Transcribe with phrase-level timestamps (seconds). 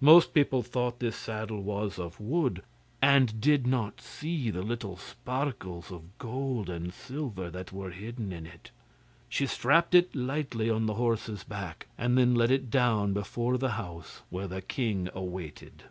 [0.00, 2.62] Most people thought this saddle was of wood,
[3.02, 8.46] and did not see the little sparkles of gold and silver that were hidden in
[8.46, 8.70] it.
[9.28, 13.70] She strapped it lightly on the horse's back, and then led it down before the
[13.72, 15.82] house, where the king waited.